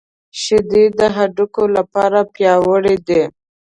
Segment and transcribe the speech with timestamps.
[0.41, 3.21] شیدې د هډوکو لپاره پياوړې دي